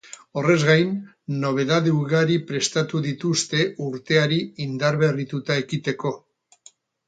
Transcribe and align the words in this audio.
Horrez 0.39 0.61
gain, 0.69 0.95
nobedade 1.43 1.93
ugari 1.97 2.39
prestatu 2.53 3.03
dituzte 3.09 3.63
urteari 3.91 4.43
indarberrituta 4.69 5.63
ekiteko. 5.67 6.19